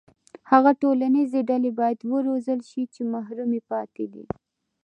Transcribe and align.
هغه 0.51 0.71
ټولنیزې 0.81 1.39
ډلې 1.49 1.71
باید 1.79 1.99
وروزل 2.13 2.59
شي 2.69 2.83
چې 2.93 3.01
محرومې 3.13 3.61
پاتې 3.71 4.05
دي. 4.13 4.25